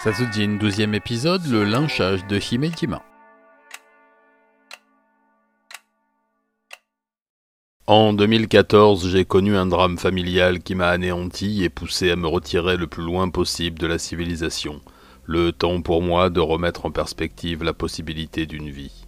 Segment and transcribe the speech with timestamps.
[0.00, 3.02] Satsujin, douzième épisode, le lynchage de Himejima.
[7.88, 12.76] En 2014, j'ai connu un drame familial qui m'a anéanti et poussé à me retirer
[12.76, 14.80] le plus loin possible de la civilisation.
[15.24, 19.04] Le temps pour moi de remettre en perspective la possibilité d'une vie.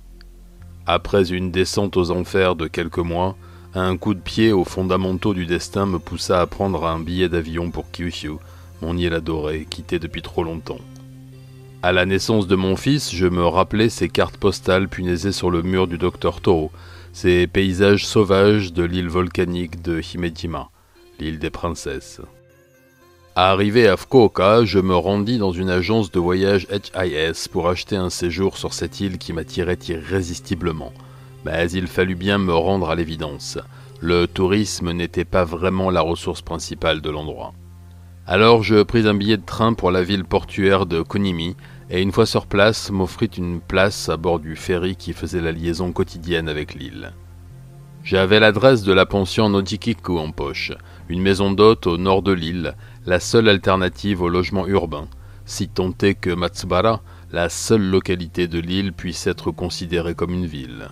[0.86, 3.36] Après une descente aux enfers de quelques mois,
[3.74, 7.70] un coup de pied aux fondamentaux du destin me poussa à prendre un billet d'avion
[7.70, 8.32] pour Kyushu,
[8.82, 10.78] mon île adorée, quittée depuis trop longtemps.
[11.82, 15.62] À la naissance de mon fils, je me rappelais ces cartes postales punaisées sur le
[15.62, 16.70] mur du docteur Toro,
[17.14, 20.68] ces paysages sauvages de l'île volcanique de Himejima,
[21.18, 22.20] l'île des princesses.
[23.34, 28.10] Arrivé à Fukuoka, je me rendis dans une agence de voyage HIS pour acheter un
[28.10, 30.92] séjour sur cette île qui m'attirait irrésistiblement.
[31.46, 33.56] Mais il fallut bien me rendre à l'évidence.
[34.00, 37.54] Le tourisme n'était pas vraiment la ressource principale de l'endroit.
[38.32, 41.56] Alors je pris un billet de train pour la ville portuaire de Kunimi
[41.90, 45.50] et une fois sur place m'offrit une place à bord du ferry qui faisait la
[45.50, 47.12] liaison quotidienne avec l'île.
[48.04, 50.70] J'avais l'adresse de la pension Nojikiku en poche,
[51.08, 55.08] une maison d'hôte au nord de l'île, la seule alternative au logement urbain,
[55.44, 60.46] si tant est que Matsubara, la seule localité de l'île, puisse être considérée comme une
[60.46, 60.90] ville.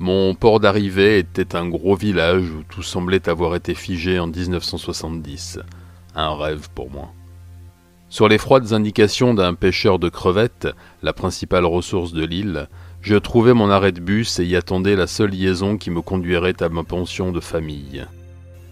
[0.00, 5.60] Mon port d'arrivée était un gros village où tout semblait avoir été figé en 1970
[6.14, 7.12] un rêve pour moi.
[8.08, 10.68] Sur les froides indications d'un pêcheur de crevettes,
[11.02, 12.68] la principale ressource de l'île,
[13.00, 16.62] je trouvai mon arrêt de bus et y attendais la seule liaison qui me conduirait
[16.62, 18.06] à ma pension de famille.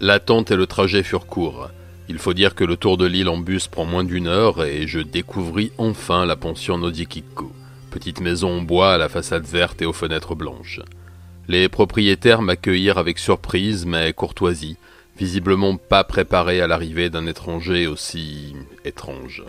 [0.00, 1.70] L'attente et le trajet furent courts.
[2.08, 4.86] Il faut dire que le tour de l'île en bus prend moins d'une heure et
[4.86, 7.50] je découvris enfin la pension Nodikiko,
[7.90, 10.80] petite maison en bois à la façade verte et aux fenêtres blanches.
[11.48, 14.76] Les propriétaires m'accueillirent avec surprise mais courtoisie,
[15.20, 19.44] visiblement pas préparé à l'arrivée d'un étranger aussi étrange.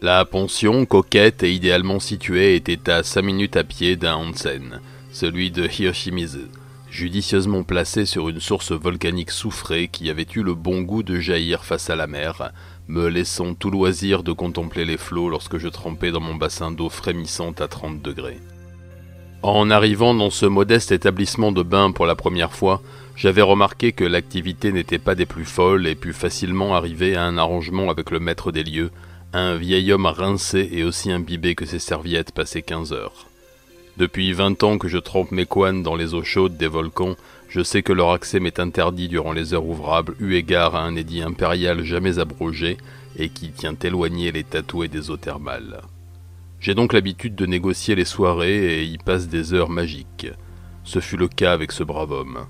[0.00, 4.80] La pension, coquette et idéalement située, était à cinq minutes à pied d'un onsen,
[5.12, 6.46] celui de Hiyoshimizu,
[6.90, 11.62] judicieusement placé sur une source volcanique soufrée qui avait eu le bon goût de jaillir
[11.62, 12.52] face à la mer,
[12.86, 16.88] me laissant tout loisir de contempler les flots lorsque je trempais dans mon bassin d'eau
[16.88, 18.40] frémissante à 30 degrés.
[19.42, 22.82] En arrivant dans ce modeste établissement de bain pour la première fois,
[23.18, 27.36] j'avais remarqué que l'activité n'était pas des plus folles et put facilement arriver à un
[27.36, 28.92] arrangement avec le maître des lieux,
[29.32, 33.26] un vieil homme rincé et aussi imbibé que ses serviettes passées 15 heures.
[33.96, 37.16] Depuis 20 ans que je trempe mes couanes dans les eaux chaudes des volcans,
[37.48, 40.94] je sais que leur accès m'est interdit durant les heures ouvrables, eu égard à un
[40.94, 42.78] édit impérial jamais abrogé
[43.16, 45.80] et qui tient éloigné les tatoués des eaux thermales.
[46.60, 50.28] J'ai donc l'habitude de négocier les soirées et y passe des heures magiques.
[50.84, 52.46] Ce fut le cas avec ce brave homme.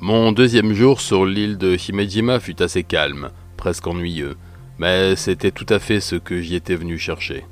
[0.00, 4.36] Mon deuxième jour sur l'île de Himejima fut assez calme, presque ennuyeux,
[4.78, 7.44] mais c'était tout à fait ce que j'y étais venu chercher.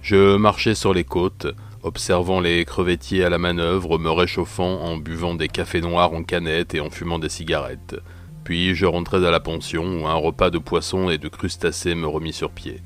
[0.00, 1.48] Je marchais sur les côtes,
[1.82, 6.72] observant les crevettiers à la manœuvre, me réchauffant en buvant des cafés noirs en canette
[6.76, 7.96] et en fumant des cigarettes.
[8.44, 12.06] Puis je rentrais à la pension où un repas de poissons et de crustacés me
[12.06, 12.80] remit sur pied.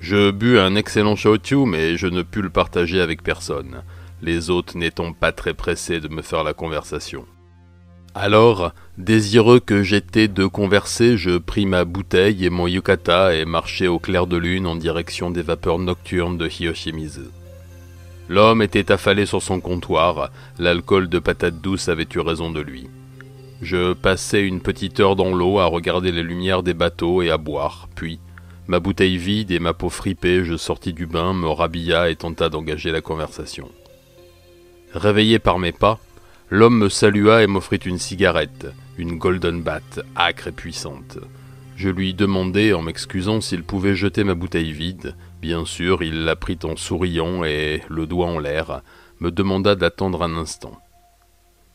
[0.00, 3.84] Je bus un excellent shochu, mais je ne pus le partager avec personne,
[4.20, 7.24] les hôtes n'étant pas très pressés de me faire la conversation.
[8.14, 13.88] Alors, désireux que j'étais de converser, je pris ma bouteille et mon yukata et marchai
[13.88, 17.30] au clair de lune en direction des vapeurs nocturnes de Hiyoshimizu.
[18.28, 22.88] L'homme était affalé sur son comptoir, l'alcool de patate douce avait eu raison de lui.
[23.62, 27.38] Je passai une petite heure dans l'eau à regarder les lumières des bateaux et à
[27.38, 28.18] boire, puis,
[28.68, 32.48] Ma bouteille vide et ma peau fripée, je sortis du bain, me rhabilla et tenta
[32.48, 33.68] d'engager la conversation.
[34.94, 35.98] Réveillé par mes pas,
[36.52, 38.66] l'homme me salua et m'offrit une cigarette,
[38.98, 41.16] une Golden Bat, âcre et puissante.
[41.76, 45.16] Je lui demandai, en m'excusant, s'il pouvait jeter ma bouteille vide.
[45.40, 48.82] Bien sûr, il la prit en souriant et, le doigt en l'air,
[49.20, 50.78] me demanda d'attendre un instant.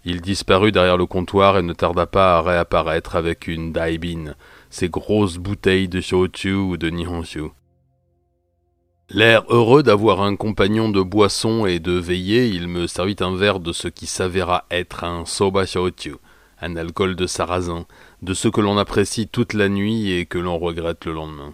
[0.05, 4.35] Il disparut derrière le comptoir et ne tarda pas à réapparaître avec une daibin,
[4.69, 7.49] ces grosses bouteilles de shochu ou de nihonshu.
[9.09, 13.61] L'air heureux d'avoir un compagnon de boisson et de veillée, il me servit un verre
[13.61, 15.63] de ce qui s'avéra être un soba
[16.59, 17.85] un alcool de sarrasin,
[18.21, 21.53] de ce que l'on apprécie toute la nuit et que l'on regrette le lendemain.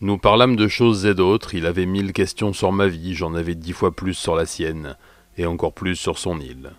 [0.00, 3.54] Nous parlâmes de choses et d'autres, il avait mille questions sur ma vie, j'en avais
[3.54, 4.96] dix fois plus sur la sienne,
[5.36, 6.72] et encore plus sur son île.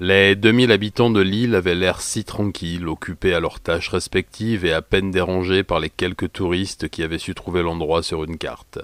[0.00, 4.72] Les 2000 habitants de l'île avaient l'air si tranquilles, occupés à leurs tâches respectives et
[4.72, 8.80] à peine dérangés par les quelques touristes qui avaient su trouver l'endroit sur une carte.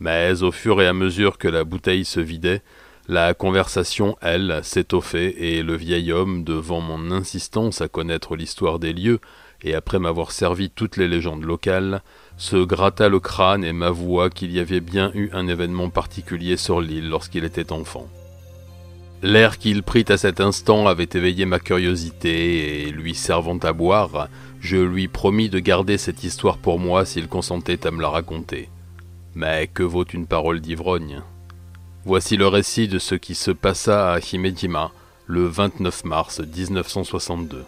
[0.00, 2.62] Mais au fur et à mesure que la bouteille se vidait,
[3.08, 8.94] la conversation, elle, s'étoffait et le vieil homme, devant mon insistance à connaître l'histoire des
[8.94, 9.20] lieux,
[9.62, 12.02] et après m'avoir servi toutes les légendes locales,
[12.38, 16.80] se gratta le crâne et m'avoua qu'il y avait bien eu un événement particulier sur
[16.80, 18.08] l'île lorsqu'il était enfant.
[19.22, 24.28] L'air qu'il prit à cet instant avait éveillé ma curiosité, et lui servant à boire,
[24.60, 28.68] je lui promis de garder cette histoire pour moi s'il consentait à me la raconter.
[29.36, 31.22] Mais que vaut une parole d'ivrogne?
[32.04, 34.90] Voici le récit de ce qui se passa à Himejima
[35.28, 37.64] le 29 mars 1962.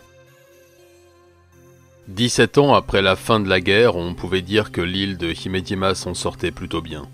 [2.09, 5.95] Dix-sept ans après la fin de la guerre, on pouvait dire que l'île de Himejima
[5.95, 7.07] s'en sortait plutôt bien.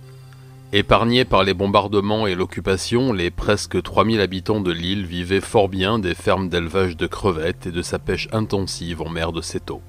[0.73, 5.99] Épargnés par les bombardements et l'occupation, les presque 3000 habitants de l'île vivaient fort bien
[5.99, 9.83] des fermes d'élevage de crevettes et de sa pêche intensive en mer de Seto.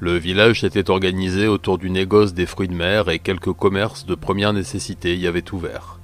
[0.00, 4.14] Le village s'était organisé autour du négoce des fruits de mer et quelques commerces de
[4.14, 6.00] première nécessité y avaient ouvert.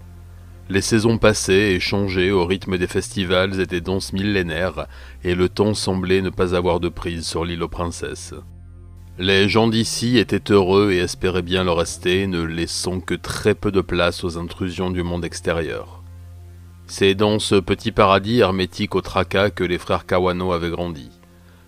[0.68, 4.86] Les saisons passaient et changeaient au rythme des festivals et des danses millénaires,
[5.24, 8.34] et le temps semblait ne pas avoir de prise sur l'île aux princesses.
[9.20, 13.72] Les gens d'ici étaient heureux et espéraient bien le rester, ne laissant que très peu
[13.72, 16.04] de place aux intrusions du monde extérieur.
[16.86, 21.10] C'est dans ce petit paradis hermétique au tracas que les frères Kawano avaient grandi.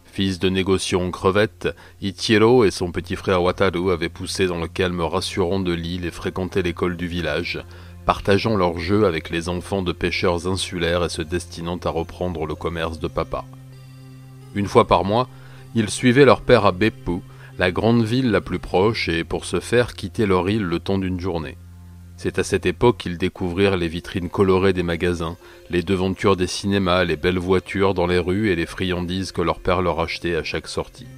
[0.05, 1.69] Fils de négociants en crevettes,
[2.01, 6.13] Ichiro et son petit frère Wataru avaient poussé dans le calme rassurant de l'île et
[6.13, 7.65] fréquenté l'école du village,
[8.07, 12.55] partageant leurs jeux avec les enfants de pêcheurs insulaires et se destinant à reprendre le
[12.55, 13.45] commerce de papa.
[14.55, 15.29] Une fois par mois,
[15.75, 17.23] ils suivaient leur père à Beppu,
[17.61, 20.97] la grande ville la plus proche, et pour ce faire quitter leur île le temps
[20.97, 21.59] d'une journée.
[22.17, 25.37] C'est à cette époque qu'ils découvrirent les vitrines colorées des magasins,
[25.69, 29.61] les devantures des cinémas, les belles voitures dans les rues et les friandises que leur
[29.61, 31.09] père leur achetait à chaque sortie.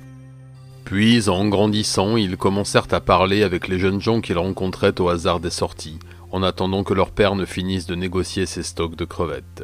[0.85, 5.39] Puis, en grandissant, ils commencèrent à parler avec les jeunes gens qu'ils rencontraient au hasard
[5.39, 6.01] des sorties,
[6.33, 9.63] en attendant que leur père ne finisse de négocier ses stocks de crevettes.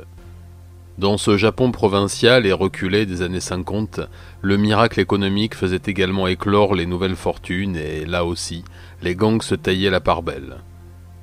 [0.99, 4.01] Dans ce Japon provincial et reculé des années 50,
[4.43, 8.65] le miracle économique faisait également éclore les nouvelles fortunes et, là aussi,
[9.01, 10.57] les gangs se taillaient la part belle.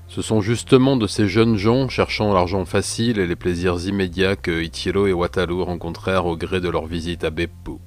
[0.08, 4.64] Ce sont justement de ces jeunes gens cherchant l'argent facile et les plaisirs immédiats que
[4.64, 7.82] Ichiro et Wataru rencontrèrent au gré de leur visite à Beppu.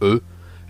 [0.00, 0.22] Eux,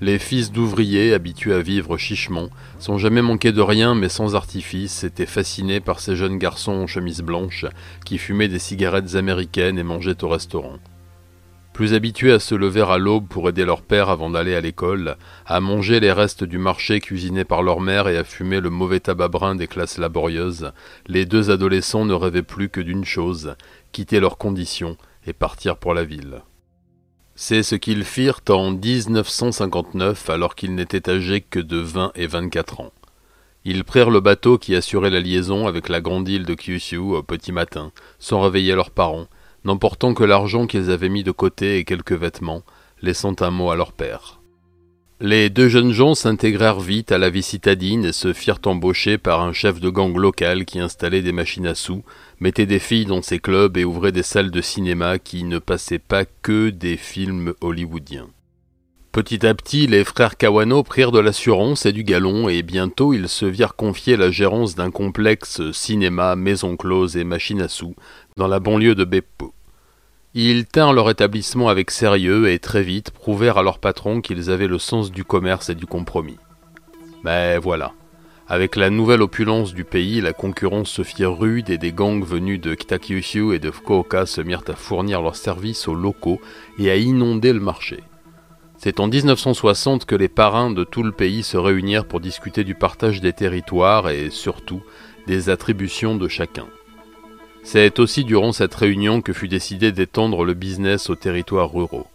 [0.05, 5.03] les fils d'ouvriers, habitués à vivre chichement, sans jamais manquer de rien mais sans artifice,
[5.03, 7.65] étaient fascinés par ces jeunes garçons en chemise blanche
[8.05, 10.79] qui fumaient des cigarettes américaines et mangeaient au restaurant.
[11.73, 15.17] Plus habitués à se lever à l'aube pour aider leur père avant d'aller à l'école,
[15.47, 19.01] à manger les restes du marché cuisinés par leur mère et à fumer le mauvais
[19.01, 20.73] tabac brun des classes laborieuses,
[21.06, 23.56] les deux adolescents ne rêvaient plus que d'une chose,
[23.91, 26.43] quitter leurs conditions et partir pour la ville.
[27.37, 32.81] C'est ce qu'ils firent en 1959 alors qu'ils n'étaient âgés que de 20 et 24
[32.81, 32.93] ans.
[33.65, 37.23] Ils prirent le bateau qui assurait la liaison avec la grande île de Kyushu au
[37.25, 37.91] petit matin,
[38.21, 39.27] sans réveiller leurs parents,
[39.65, 42.63] n'emportant que l'argent qu'ils avaient mis de côté et quelques vêtements,
[43.03, 44.41] laissant un mot à leur père.
[45.21, 49.43] Les deux jeunes gens s'intégrèrent vite à la vie citadine et se firent embaucher par
[49.43, 52.03] un chef de gang local qui installait des machines à sous,
[52.41, 56.01] mettait des filles dans ses clubs et ouvrait des salles de cinéma qui ne passaient
[56.01, 58.29] pas que des films hollywoodiens.
[59.13, 63.29] Petit à petit, les frères Kawano prirent de l'assurance et du galon et bientôt ils
[63.29, 67.95] se virent confier la gérance d'un complexe cinéma, maison close et machine à sous
[68.37, 69.55] dans la banlieue de Beppo.
[70.37, 74.67] Ils tinrent leur établissement avec sérieux et très vite prouvèrent à leur patron qu'ils avaient
[74.67, 76.39] le sens du commerce et du compromis.
[77.23, 77.93] Mais voilà.
[78.49, 82.61] Avec la nouvelle opulence du pays, la concurrence se fit rude et des gangs venus
[82.61, 86.41] de Kitakyushu et de Fukuoka se mirent à fournir leurs services aux locaux
[86.81, 88.01] et à inonder le marché.
[88.77, 92.75] C'est en 1960 que les parrains de tout le pays se réunirent pour discuter du
[92.75, 94.82] partage des territoires et surtout
[95.29, 96.67] des attributions de chacun.
[97.65, 102.06] C'est aussi durant cette réunion que fut décidé d'étendre le business aux territoires ruraux.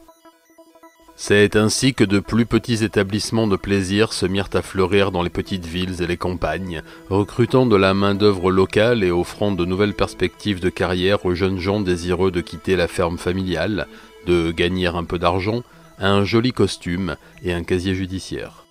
[1.15, 5.29] C'est ainsi que de plus petits établissements de plaisir se mirent à fleurir dans les
[5.29, 10.61] petites villes et les campagnes, recrutant de la main-d'œuvre locale et offrant de nouvelles perspectives
[10.61, 13.87] de carrière aux jeunes gens désireux de quitter la ferme familiale,
[14.27, 15.63] de gagner un peu d'argent,
[15.97, 18.65] un joli costume et un casier judiciaire.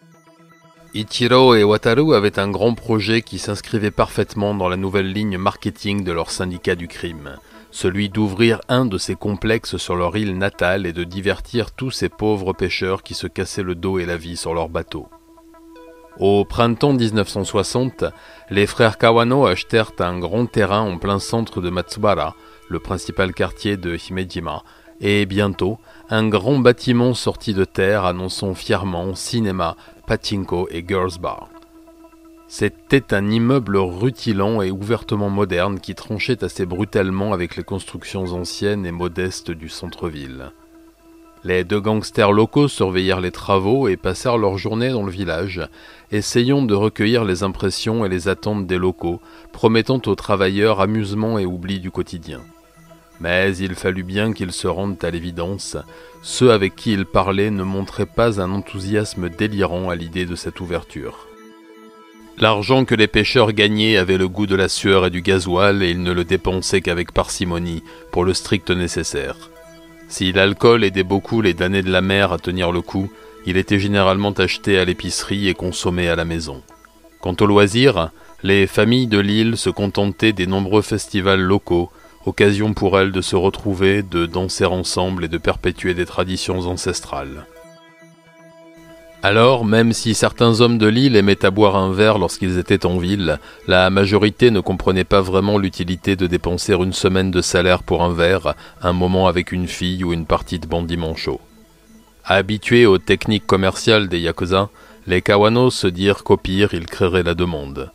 [0.95, 6.03] Ichiro et Wataru avaient un grand projet qui s'inscrivait parfaitement dans la nouvelle ligne marketing
[6.03, 7.37] de leur syndicat du crime,
[7.71, 12.09] celui d'ouvrir un de ces complexes sur leur île natale et de divertir tous ces
[12.09, 15.09] pauvres pêcheurs qui se cassaient le dos et la vie sur leur bateau.
[16.19, 18.05] Au printemps 1960,
[18.49, 22.35] les frères Kawano achetèrent un grand terrain en plein centre de Matsubara,
[22.71, 24.65] le principal quartier de Himejima,
[25.01, 25.79] et bientôt,
[26.11, 29.77] un grand bâtiment sorti de terre annonçant fièrement cinéma,
[30.07, 31.49] Pachinko et Girls Bar.
[32.51, 38.87] C'était un immeuble rutilant et ouvertement moderne qui tranchait assez brutalement avec les constructions anciennes
[38.87, 40.51] et modestes du centre-ville.
[41.45, 45.61] Les deux gangsters locaux surveillèrent les travaux et passèrent leur journée dans le village,
[46.11, 49.21] essayant de recueillir les impressions et les attentes des locaux,
[49.53, 52.41] promettant aux travailleurs amusement et oubli du quotidien.
[53.21, 55.77] Mais il fallut bien qu'ils se rendent à l'évidence,
[56.23, 60.61] ceux avec qui ils parlaient ne montraient pas un enthousiasme délirant à l'idée de cette
[60.61, 61.27] ouverture.
[62.39, 65.91] L'argent que les pêcheurs gagnaient avait le goût de la sueur et du gasoil et
[65.91, 67.83] ils ne le dépensaient qu'avec parcimonie,
[68.13, 69.51] pour le strict nécessaire.
[70.09, 73.11] Si l'alcool aidait beaucoup les damnés de la mer à tenir le coup,
[73.45, 76.63] il était généralement acheté à l'épicerie et consommé à la maison.
[77.21, 78.11] Quant aux loisirs,
[78.45, 81.91] les familles de l'île se contentaient des nombreux festivals locaux,
[82.29, 87.47] occasion pour elles de se retrouver, de danser ensemble et de perpétuer des traditions ancestrales.
[89.23, 92.99] Alors, même si certains hommes de l'île aimaient à boire un verre lorsqu'ils étaient en
[92.99, 98.05] ville, la majorité ne comprenait pas vraiment l'utilité de dépenser une semaine de salaire pour
[98.05, 101.41] un verre, un moment avec une fille ou une partie de bandit manchot.
[102.25, 104.69] Habitués aux techniques commerciales des Yakuza,
[105.09, 107.91] les Kawanos se dirent qu'au pire, ils créeraient la demande.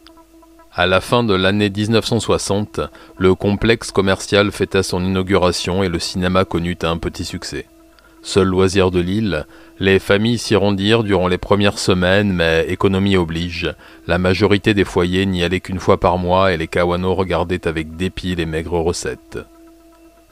[0.75, 2.79] À la fin de l'année 1960,
[3.19, 7.67] le complexe commercial fêta son inauguration et le cinéma connut un petit succès.
[8.23, 9.45] Seul loisir de l'île,
[9.79, 13.75] les familles s'y rendirent durant les premières semaines, mais économie oblige.
[14.07, 17.95] La majorité des foyers n'y allaient qu'une fois par mois et les Kawano regardaient avec
[17.95, 19.37] dépit les maigres recettes.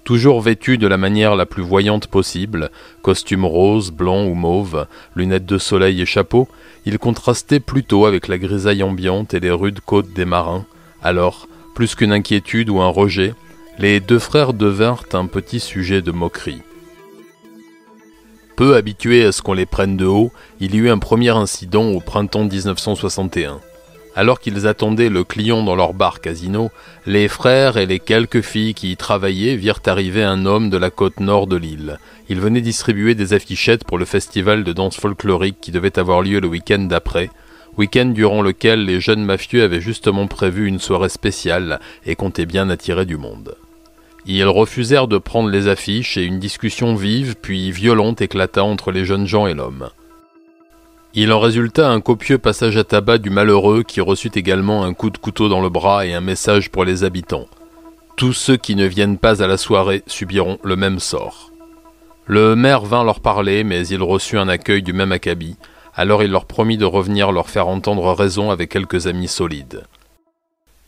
[0.03, 2.71] Toujours vêtus de la manière la plus voyante possible,
[3.03, 6.47] costume rose, blanc ou mauve, lunettes de soleil et chapeau,
[6.85, 10.65] ils contrastaient plutôt avec la grisaille ambiante et les rudes côtes des marins.
[11.03, 13.33] Alors, plus qu'une inquiétude ou un rejet,
[13.79, 16.61] les deux frères devinrent un petit sujet de moquerie.
[18.55, 21.85] Peu habitués à ce qu'on les prenne de haut, il y eut un premier incident
[21.91, 23.59] au printemps 1961.
[24.13, 26.69] Alors qu'ils attendaient le client dans leur bar casino,
[27.05, 30.89] les frères et les quelques filles qui y travaillaient virent arriver un homme de la
[30.89, 31.97] côte nord de l'île.
[32.27, 36.41] Il venait distribuer des affichettes pour le festival de danse folklorique qui devait avoir lieu
[36.41, 37.29] le week-end d'après,
[37.77, 42.69] week-end durant lequel les jeunes mafieux avaient justement prévu une soirée spéciale et comptaient bien
[42.69, 43.55] attirer du monde.
[44.25, 49.05] Ils refusèrent de prendre les affiches et une discussion vive puis violente éclata entre les
[49.05, 49.89] jeunes gens et l'homme.
[51.13, 55.09] Il en résulta un copieux passage à tabac du malheureux qui reçut également un coup
[55.09, 57.47] de couteau dans le bras et un message pour les habitants.
[58.15, 61.51] Tous ceux qui ne viennent pas à la soirée subiront le même sort.
[62.27, 65.57] Le maire vint leur parler, mais il reçut un accueil du même acabit,
[65.95, 69.83] alors il leur promit de revenir leur faire entendre raison avec quelques amis solides.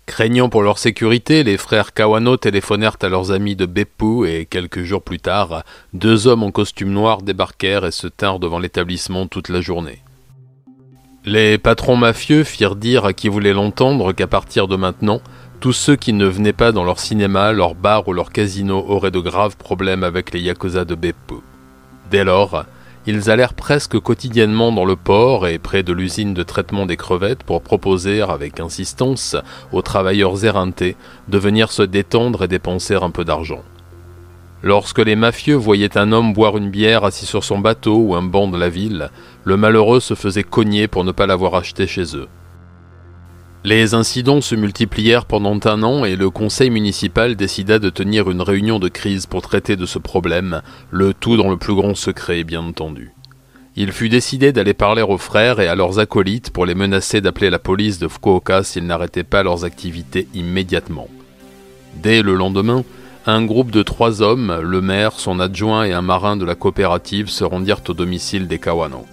[0.05, 4.83] Craignant pour leur sécurité, les frères Kawano téléphonèrent à leurs amis de Beppu et quelques
[4.83, 5.63] jours plus tard,
[5.93, 10.02] deux hommes en costume noir débarquèrent et se tinrent devant l'établissement toute la journée.
[11.25, 15.21] Les patrons mafieux firent dire à qui voulait l'entendre qu'à partir de maintenant,
[15.61, 19.09] tous ceux qui ne venaient pas dans leur cinéma, leur bar ou leur casino auraient
[19.09, 21.35] de graves problèmes avec les yakuza de Beppu.
[22.11, 22.65] Dès lors,
[23.07, 27.43] ils allèrent presque quotidiennement dans le port et près de l'usine de traitement des crevettes
[27.43, 29.37] pour proposer avec insistance
[29.71, 30.97] aux travailleurs éreintés
[31.29, 33.63] de venir se détendre et dépenser un peu d'argent.
[34.65, 38.21] Lorsque les mafieux voyaient un homme boire une bière assis sur son bateau ou un
[38.21, 39.09] banc de la ville,
[39.43, 42.29] le malheureux se faisait cogner pour ne pas l'avoir acheté chez eux.
[43.65, 48.41] Les incidents se multiplièrent pendant un an et le conseil municipal décida de tenir une
[48.41, 52.45] réunion de crise pour traiter de ce problème, le tout dans le plus grand secret
[52.45, 53.11] bien entendu.
[53.75, 57.49] Il fut décidé d'aller parler aux frères et à leurs acolytes pour les menacer d'appeler
[57.49, 61.09] la police de Fukuoka s'ils n'arrêtaient pas leurs activités immédiatement.
[62.01, 62.83] Dès le lendemain,
[63.25, 67.29] un groupe de trois hommes, le maire, son adjoint et un marin de la coopérative
[67.29, 69.05] se rendirent au domicile des Kawano.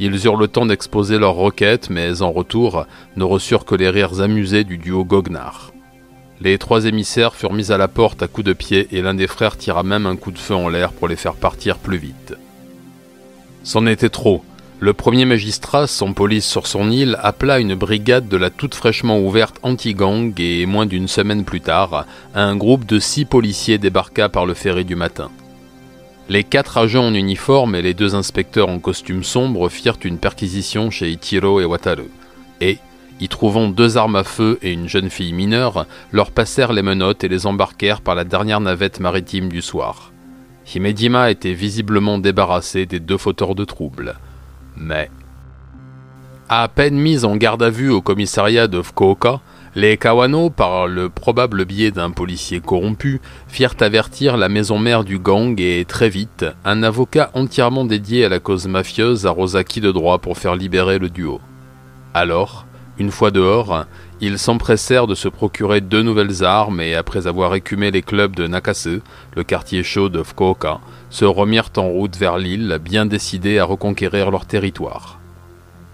[0.00, 4.20] Ils eurent le temps d'exposer leurs requêtes, mais en retour, ne reçurent que les rires
[4.20, 5.72] amusés du duo Goguenard.
[6.40, 9.26] Les trois émissaires furent mis à la porte à coups de pied et l'un des
[9.26, 12.34] frères tira même un coup de feu en l'air pour les faire partir plus vite.
[13.62, 14.42] C'en était trop.
[14.82, 19.20] Le premier magistrat, sans police sur son île, appela une brigade de la toute fraîchement
[19.20, 24.46] ouverte anti-gang et, moins d'une semaine plus tard, un groupe de six policiers débarqua par
[24.46, 25.30] le ferry du matin.
[26.30, 30.90] Les quatre agents en uniforme et les deux inspecteurs en costume sombre firent une perquisition
[30.90, 32.08] chez Ichiro et Wataru,
[32.62, 32.78] et,
[33.20, 37.22] y trouvant deux armes à feu et une jeune fille mineure, leur passèrent les menottes
[37.22, 40.10] et les embarquèrent par la dernière navette maritime du soir.
[40.74, 44.16] Himejima était visiblement débarrassé des deux fauteurs de troubles.
[44.76, 45.10] Mais,
[46.48, 49.40] à peine mis en garde à vue au commissariat de Fukuoka,
[49.76, 55.20] les Kawano, par le probable biais d'un policier corrompu, firent avertir la maison mère du
[55.20, 59.92] gang et très vite, un avocat entièrement dédié à la cause mafieuse arrosa qui de
[59.92, 61.40] droit pour faire libérer le duo.
[62.14, 62.66] Alors,
[63.00, 63.86] Une fois dehors,
[64.20, 68.46] ils s'empressèrent de se procurer deux nouvelles armes et après avoir écumé les clubs de
[68.46, 69.00] Nakasu,
[69.34, 74.30] le quartier chaud de Fukuoka, se remirent en route vers l'île, bien décidés à reconquérir
[74.30, 75.18] leur territoire.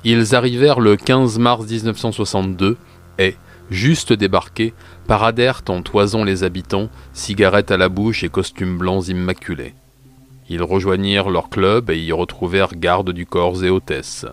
[0.03, 2.77] Ils arrivèrent le 15 mars 1962
[3.21, 3.37] et,
[3.71, 4.75] juste débarqués,
[5.07, 9.75] paradèrent en toisant les habitants, cigarettes à la bouche et costumes blancs immaculés.
[10.49, 14.27] Ils rejoignirent leur club et y retrouvèrent gardes du corps et hôtesses.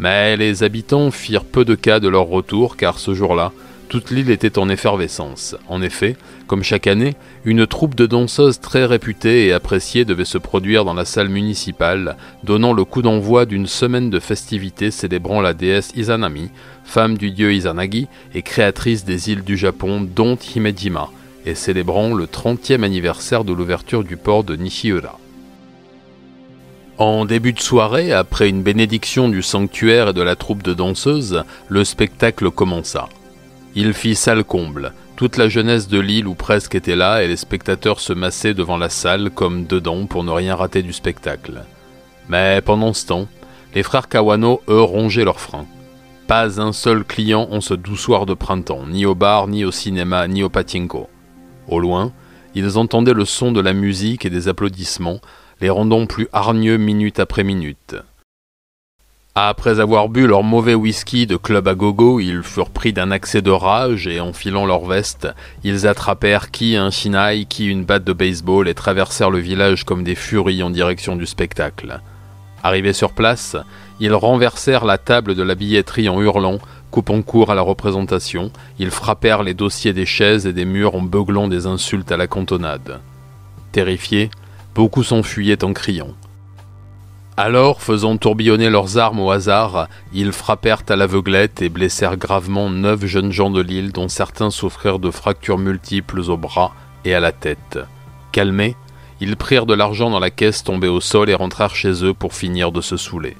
[0.00, 3.52] Mais les habitants firent peu de cas de leur retour car ce jour-là,
[3.90, 5.56] toute l'île était en effervescence.
[5.68, 6.16] En effet,
[6.46, 10.94] comme chaque année, une troupe de danseuses très réputée et appréciée devait se produire dans
[10.94, 16.48] la salle municipale, donnant le coup d'envoi d'une semaine de festivités célébrant la déesse Izanami,
[16.82, 21.10] femme du dieu Izanagi et créatrice des îles du Japon dont Himejima,
[21.44, 25.18] et célébrant le 30e anniversaire de l'ouverture du port de Nishiura.
[27.00, 31.44] En début de soirée, après une bénédiction du sanctuaire et de la troupe de danseuses,
[31.70, 33.08] le spectacle commença.
[33.74, 34.92] Il fit salle comble.
[35.16, 38.76] Toute la jeunesse de l'île ou presque était là et les spectateurs se massaient devant
[38.76, 41.62] la salle comme dedans pour ne rien rater du spectacle.
[42.28, 43.28] Mais pendant ce temps,
[43.74, 45.66] les frères Kawano, eux, rongeaient leurs freins.
[46.26, 49.70] Pas un seul client en ce doux soir de printemps, ni au bar, ni au
[49.70, 51.08] cinéma, ni au patinko.
[51.66, 52.12] Au loin,
[52.54, 55.20] ils entendaient le son de la musique et des applaudissements,
[55.60, 57.96] les rendant plus hargneux minute après minute.
[59.36, 63.42] Après avoir bu leur mauvais whisky de club à gogo, ils furent pris d'un accès
[63.42, 65.28] de rage et enfilant leur veste,
[65.62, 70.02] ils attrapèrent qui un chinaï, qui une batte de baseball et traversèrent le village comme
[70.02, 72.00] des furies en direction du spectacle.
[72.64, 73.56] Arrivés sur place,
[74.00, 76.58] ils renversèrent la table de la billetterie en hurlant,
[76.90, 78.50] coupant court à la représentation,
[78.80, 82.26] ils frappèrent les dossiers des chaises et des murs en beuglant des insultes à la
[82.26, 83.00] cantonade.
[83.70, 84.30] Terrifiés,
[84.80, 86.14] Beaucoup s'enfuyaient en criant.
[87.36, 93.04] Alors, faisant tourbillonner leurs armes au hasard, ils frappèrent à l'aveuglette et blessèrent gravement neuf
[93.04, 96.72] jeunes gens de l'île dont certains souffrirent de fractures multiples aux bras
[97.04, 97.78] et à la tête.
[98.32, 98.74] Calmés,
[99.20, 102.32] ils prirent de l'argent dans la caisse tombée au sol et rentrèrent chez eux pour
[102.32, 103.36] finir de se saouler.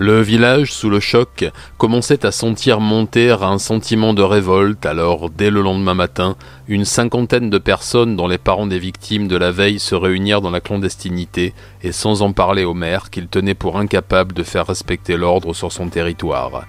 [0.00, 5.50] Le village, sous le choc, commençait à sentir monter un sentiment de révolte, alors dès
[5.50, 6.36] le lendemain matin,
[6.68, 10.52] une cinquantaine de personnes dont les parents des victimes de la veille se réunirent dans
[10.52, 15.16] la clandestinité, et sans en parler au maire, qu'il tenait pour incapable de faire respecter
[15.16, 16.62] l'ordre sur son territoire.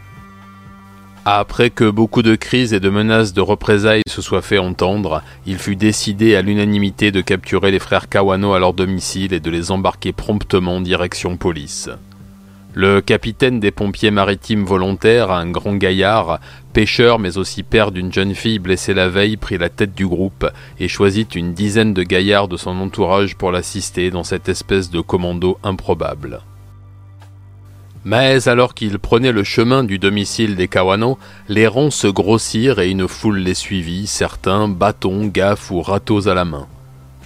[1.24, 5.60] Après que beaucoup de crises et de menaces de représailles se soient fait entendre, il
[5.60, 9.70] fut décidé à l'unanimité de capturer les frères Kawano à leur domicile et de les
[9.70, 11.92] embarquer promptement direction police.
[12.82, 16.40] Le capitaine des pompiers maritimes volontaires, un grand gaillard,
[16.72, 20.50] pêcheur mais aussi père d'une jeune fille blessée la veille, prit la tête du groupe
[20.80, 25.02] et choisit une dizaine de gaillards de son entourage pour l'assister dans cette espèce de
[25.02, 26.40] commando improbable.
[28.06, 31.18] Mais alors qu'il prenait le chemin du domicile des Kawano,
[31.50, 36.34] les rangs se grossirent et une foule les suivit, certains bâtons, gaffes ou râteaux à
[36.34, 36.70] la main.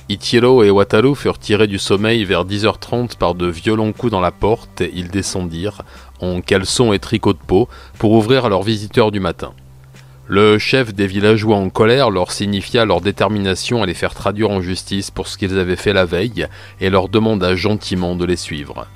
[0.10, 4.32] Ichiro et Wataru furent tirés du sommeil vers 10h30 par de violents coups dans la
[4.32, 5.82] porte et ils descendirent,
[6.20, 9.54] en caleçon et tricot de peau, pour ouvrir à leurs visiteurs du matin.
[10.28, 14.62] Le chef des villageois en colère leur signifia leur détermination à les faire traduire en
[14.62, 16.48] justice pour ce qu'ils avaient fait la veille
[16.82, 18.88] et leur demanda gentiment de les suivre.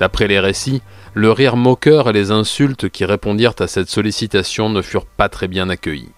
[0.00, 0.82] D'après les récits,
[1.14, 5.46] le rire moqueur et les insultes qui répondirent à cette sollicitation ne furent pas très
[5.46, 6.10] bien accueillis.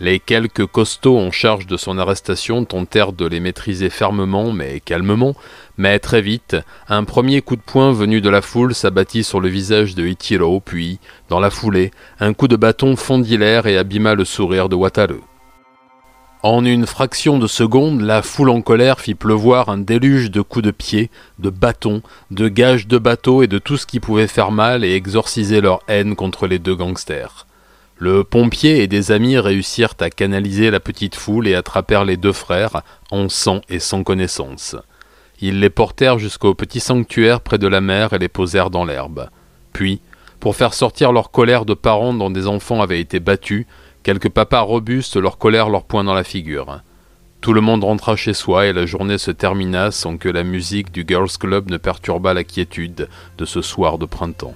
[0.00, 5.34] Les quelques costauds en charge de son arrestation tentèrent de les maîtriser fermement mais calmement,
[5.76, 6.56] mais très vite,
[6.88, 10.60] un premier coup de poing venu de la foule s'abattit sur le visage de Ichiro,
[10.60, 14.76] puis, dans la foulée, un coup de bâton fondit l'air et abîma le sourire de
[14.76, 15.20] Wataru.
[16.44, 20.64] En une fraction de seconde, la foule en colère fit pleuvoir un déluge de coups
[20.64, 24.52] de pied, de bâtons, de gages de bateaux et de tout ce qui pouvait faire
[24.52, 27.47] mal et exorciser leur haine contre les deux gangsters.
[28.00, 32.32] Le pompier et des amis réussirent à canaliser la petite foule et attrapèrent les deux
[32.32, 34.76] frères, en sang et sans connaissance.
[35.40, 39.28] Ils les portèrent jusqu'au petit sanctuaire près de la mer et les posèrent dans l'herbe.
[39.72, 40.00] Puis,
[40.38, 43.66] pour faire sortir leur colère de parents dont des enfants avaient été battus,
[44.04, 46.82] quelques papas robustes leur collèrent leur poing dans la figure.
[47.40, 50.92] Tout le monde rentra chez soi et la journée se termina sans que la musique
[50.92, 53.08] du Girls Club ne perturbât la quiétude
[53.38, 54.54] de ce soir de printemps.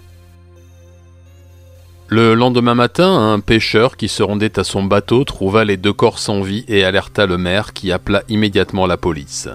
[2.15, 6.19] Le lendemain matin, un pêcheur qui se rendait à son bateau trouva les deux corps
[6.19, 9.49] sans vie et alerta le maire qui appela immédiatement la police.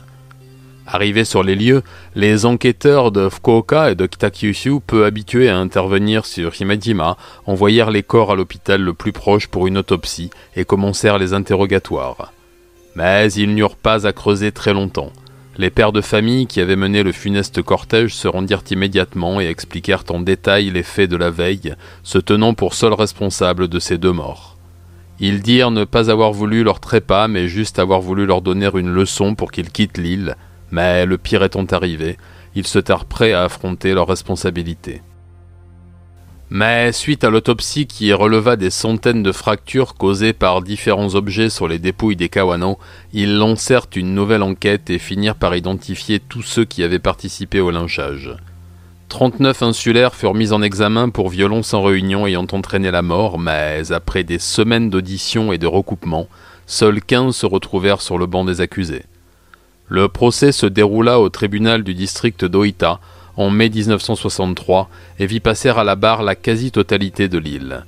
[0.88, 1.84] Arrivés sur les lieux,
[2.16, 7.16] les enquêteurs de Fukuoka et de Kitakyushu, peu habitués à intervenir sur Himejima,
[7.46, 12.34] envoyèrent les corps à l'hôpital le plus proche pour une autopsie et commencèrent les interrogatoires.
[12.96, 15.12] Mais ils n'eurent pas à creuser très longtemps.
[15.60, 20.04] Les pères de famille qui avaient mené le funeste cortège se rendirent immédiatement et expliquèrent
[20.10, 24.12] en détail les faits de la veille, se tenant pour seuls responsables de ces deux
[24.12, 24.56] morts.
[25.20, 28.94] Ils dirent ne pas avoir voulu leur trépas, mais juste avoir voulu leur donner une
[28.94, 30.36] leçon pour qu'ils quittent l'île,
[30.70, 32.18] mais le pire étant arrivé,
[32.54, 35.02] ils se tinrent prêts à affronter leurs responsabilités.
[36.50, 41.68] Mais suite à l'autopsie qui releva des centaines de fractures causées par différents objets sur
[41.68, 42.78] les dépouilles des Kawano,
[43.12, 47.70] ils lancèrent une nouvelle enquête et finirent par identifier tous ceux qui avaient participé au
[47.70, 48.34] lynchage.
[49.10, 53.92] 39 insulaires furent mis en examen pour violence en réunion ayant entraîné la mort, mais
[53.92, 56.30] après des semaines d'auditions et de recoupements,
[56.66, 59.04] seuls 15 se retrouvèrent sur le banc des accusés.
[59.90, 63.00] Le procès se déroula au tribunal du district d'Oita,
[63.38, 67.86] en mai 1963 et vit passer à la barre la quasi-totalité de l'île.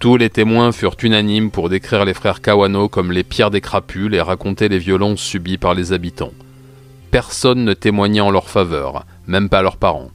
[0.00, 4.14] Tous les témoins furent unanimes pour décrire les frères Kawano comme les pires des crapules
[4.14, 6.32] et raconter les violences subies par les habitants.
[7.12, 10.10] Personne ne témoignait en leur faveur, même pas leurs parents.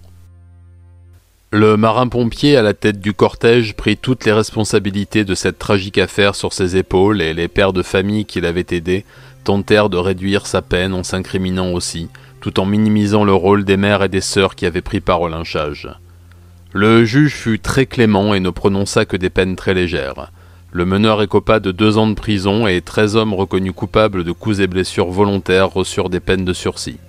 [1.51, 6.35] Le marin-pompier à la tête du cortège prit toutes les responsabilités de cette tragique affaire
[6.35, 9.05] sur ses épaules et les pères de famille qui l'avaient aidé
[9.45, 12.09] tentèrent de réduire sa peine en s'incriminant aussi,
[12.41, 15.27] tout en minimisant le rôle des mères et des sœurs qui avaient pris part au
[15.27, 15.89] lynchage.
[16.73, 20.31] Le juge fut très clément et ne prononça que des peines très légères.
[20.71, 24.59] Le meneur écopa de deux ans de prison et treize hommes reconnus coupables de coups
[24.59, 26.99] et blessures volontaires reçurent des peines de sursis.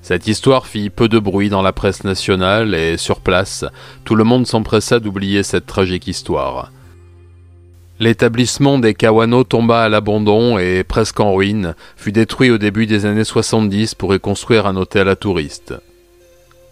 [0.00, 3.64] Cette histoire fit peu de bruit dans la presse nationale et sur place,
[4.04, 6.70] tout le monde s'empressa d'oublier cette tragique histoire.
[8.04, 13.06] L'établissement des Kawano tomba à l'abandon et, presque en ruine, fut détruit au début des
[13.06, 15.72] années 70 pour y construire un hôtel à touristes.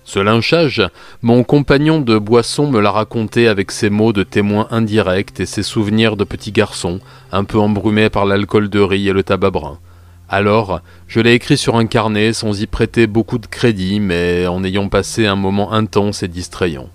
[0.04, 0.82] Ce lynchage,
[1.22, 5.62] mon compagnon de boisson me l'a raconté avec ses mots de témoin indirect et ses
[5.62, 7.00] souvenirs de petit garçon,
[7.32, 9.78] un peu embrumé par l'alcool de riz et le tabac brun.
[10.28, 14.62] Alors, je l'ai écrit sur un carnet sans y prêter beaucoup de crédit, mais en
[14.64, 16.90] ayant passé un moment intense et distrayant.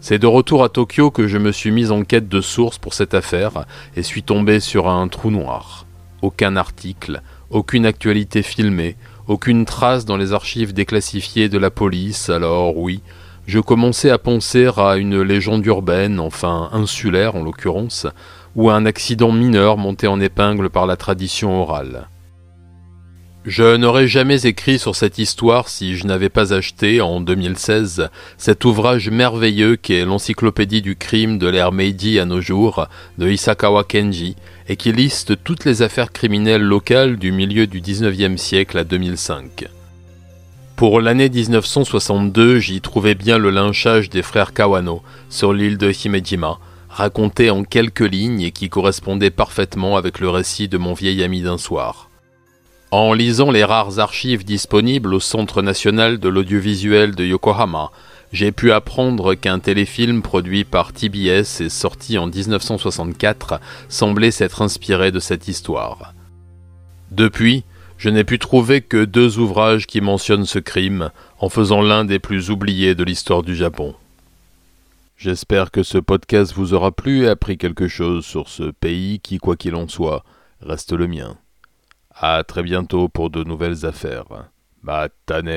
[0.00, 2.94] C'est de retour à Tokyo que je me suis mis en quête de sources pour
[2.94, 3.64] cette affaire
[3.96, 5.86] et suis tombé sur un trou noir.
[6.22, 12.76] Aucun article, aucune actualité filmée, aucune trace dans les archives déclassifiées de la police, alors
[12.76, 13.00] oui,
[13.46, 18.06] je commençais à penser à une légende urbaine, enfin insulaire en l'occurrence,
[18.54, 22.08] ou à un accident mineur monté en épingle par la tradition orale.
[23.46, 28.64] Je n'aurais jamais écrit sur cette histoire si je n'avais pas acheté, en 2016, cet
[28.64, 33.84] ouvrage merveilleux qui est l'encyclopédie du crime de l'ère Meiji à nos jours, de Isakawa
[33.84, 34.34] Kenji,
[34.68, 39.66] et qui liste toutes les affaires criminelles locales du milieu du 19e siècle à 2005.
[40.74, 46.58] Pour l'année 1962, j'y trouvais bien le lynchage des frères Kawano sur l'île de Himejima,
[46.88, 51.42] raconté en quelques lignes et qui correspondait parfaitement avec le récit de mon vieil ami
[51.42, 52.05] d'un soir.
[52.92, 57.90] En lisant les rares archives disponibles au Centre national de l'audiovisuel de Yokohama,
[58.32, 65.10] j'ai pu apprendre qu'un téléfilm produit par TBS et sorti en 1964 semblait s'être inspiré
[65.10, 66.14] de cette histoire.
[67.10, 67.64] Depuis,
[67.98, 72.20] je n'ai pu trouver que deux ouvrages qui mentionnent ce crime, en faisant l'un des
[72.20, 73.94] plus oubliés de l'histoire du Japon.
[75.16, 79.38] J'espère que ce podcast vous aura plu et appris quelque chose sur ce pays qui,
[79.38, 80.24] quoi qu'il en soit,
[80.60, 81.36] reste le mien.
[82.18, 84.24] À très bientôt pour de nouvelles affaires.
[84.82, 85.48] Matane